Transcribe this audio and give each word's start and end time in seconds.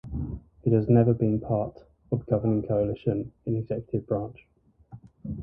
It 0.63 0.73
has 0.73 0.89
never 0.89 1.13
been 1.13 1.39
part 1.39 1.83
of 2.11 2.25
governing 2.25 2.63
coalition 2.63 3.31
in 3.45 3.55
executive 3.55 4.07
branch. 4.07 4.47